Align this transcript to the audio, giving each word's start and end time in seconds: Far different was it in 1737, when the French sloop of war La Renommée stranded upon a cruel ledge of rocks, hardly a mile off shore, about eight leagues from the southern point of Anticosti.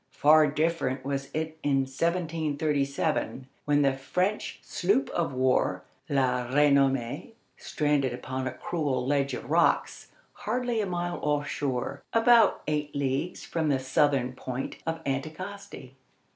Far 0.15 0.47
different 0.47 1.05
was 1.05 1.29
it 1.31 1.59
in 1.61 1.81
1737, 1.81 3.45
when 3.65 3.83
the 3.83 3.93
French 3.93 4.57
sloop 4.63 5.11
of 5.11 5.31
war 5.31 5.83
La 6.09 6.47
Renommée 6.47 7.33
stranded 7.55 8.11
upon 8.11 8.47
a 8.47 8.51
cruel 8.53 9.05
ledge 9.05 9.35
of 9.35 9.51
rocks, 9.51 10.11
hardly 10.33 10.81
a 10.81 10.87
mile 10.87 11.19
off 11.21 11.47
shore, 11.47 12.01
about 12.13 12.63
eight 12.67 12.95
leagues 12.95 13.45
from 13.45 13.69
the 13.69 13.77
southern 13.77 14.33
point 14.33 14.77
of 14.87 15.03
Anticosti. 15.03 15.93